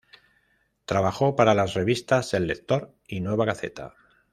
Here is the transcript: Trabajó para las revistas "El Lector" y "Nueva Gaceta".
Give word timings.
Trabajó 0.85 1.35
para 1.35 1.53
las 1.53 1.75
revistas 1.75 2.33
"El 2.33 2.47
Lector" 2.47 2.91
y 3.07 3.19
"Nueva 3.19 3.45
Gaceta". 3.45 3.93